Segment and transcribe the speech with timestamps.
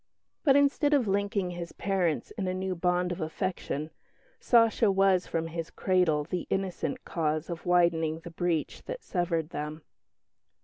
[0.43, 3.91] But, instead of linking his parents in a new bond of affection
[4.39, 9.83] "Sacha" was from his cradle the innocent cause of widening the breach that severed them.